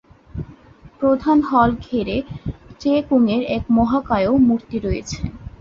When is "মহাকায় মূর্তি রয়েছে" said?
3.77-5.19